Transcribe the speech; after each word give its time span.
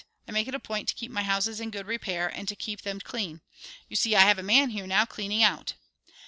I 0.27 0.31
make 0.31 0.47
it 0.47 0.55
a 0.55 0.59
point 0.59 0.87
to 0.87 0.95
keep 0.95 1.11
my 1.11 1.21
houses 1.21 1.59
in 1.59 1.69
good 1.69 1.85
repair 1.85 2.27
and 2.27 2.47
to 2.47 2.55
keep 2.55 2.81
them 2.81 2.99
clean. 3.01 3.41
You 3.87 3.95
see, 3.95 4.15
I 4.15 4.21
have 4.21 4.39
a 4.39 4.41
man 4.41 4.71
here 4.71 4.87
now 4.87 5.05
cleaning 5.05 5.43
out." 5.43 5.73